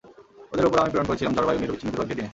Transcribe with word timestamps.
ওদের 0.53 0.67
উপর 0.67 0.79
আমি 0.81 0.89
প্রেরণ 0.91 1.07
করেছিলাম 1.09 1.35
ঝড়-বায়ু 1.35 1.59
নিরবচ্ছিন্ন 1.61 1.89
দুর্ভাগ্যের 1.91 2.17
দিনে। 2.19 2.29